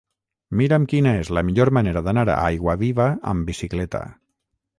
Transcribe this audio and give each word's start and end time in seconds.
Mira'm 0.61 0.87
quina 0.93 1.13
és 1.23 1.29
la 1.39 1.43
millor 1.49 1.71
manera 1.79 2.03
d'anar 2.07 2.25
a 2.37 2.39
Aiguaviva 2.53 3.07
amb 3.35 3.53
bicicleta. 3.53 4.03